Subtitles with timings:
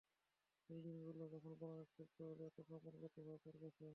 [0.69, 3.85] সেই দিন গুলো, যখন বাংলাদেশ খুব সহজেই আত্মসমর্পণ করত ভারতের কাছে।